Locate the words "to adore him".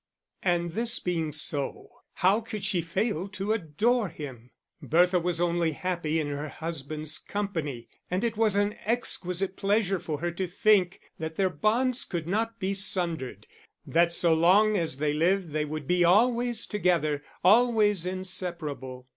3.27-4.49